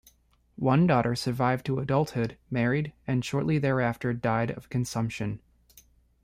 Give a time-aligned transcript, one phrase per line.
[0.55, 5.41] One daughter survived to adulthood, married, and shortly thereafter died of consumption.